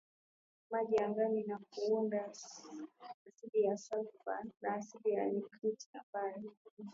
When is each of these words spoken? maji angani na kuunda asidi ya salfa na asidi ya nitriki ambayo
maji 0.71 0.95
angani 0.97 1.43
na 1.43 1.59
kuunda 1.69 2.25
asidi 3.27 3.61
ya 3.63 3.77
salfa 3.77 4.43
na 4.61 4.73
asidi 4.75 5.11
ya 5.11 5.25
nitriki 5.25 5.89
ambayo 5.93 6.53